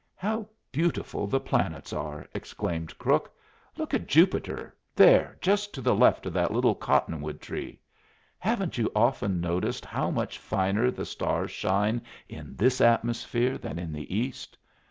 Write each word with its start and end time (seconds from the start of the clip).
"How 0.15 0.47
beautiful 0.71 1.27
the 1.27 1.39
planets 1.39 1.93
are!" 1.93 2.25
exclaimed 2.33 2.97
Crook. 2.97 3.31
"Look 3.77 3.93
at 3.93 4.07
Jupiter 4.07 4.75
there, 4.95 5.37
just 5.41 5.75
to 5.75 5.81
the 5.81 5.93
left 5.93 6.25
of 6.25 6.33
that 6.33 6.51
little 6.51 6.73
cottonwood 6.73 7.39
tree. 7.39 7.79
Haven't 8.39 8.79
you 8.79 8.91
often 8.95 9.39
noticed 9.39 9.85
how 9.85 10.09
much 10.09 10.39
finer 10.39 10.89
the 10.89 11.05
stars 11.05 11.51
shine 11.51 12.01
in 12.27 12.55
this 12.55 12.81
atmosphere 12.81 13.59
than 13.59 13.77
in 13.77 13.93
the 13.93 14.11
East? 14.17 14.57